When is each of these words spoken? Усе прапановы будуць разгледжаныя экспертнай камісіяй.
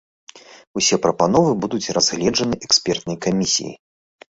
Усе 0.81 0.95
прапановы 1.03 1.51
будуць 1.67 1.93
разгледжаныя 1.99 2.59
экспертнай 2.71 3.23
камісіяй. 3.29 3.75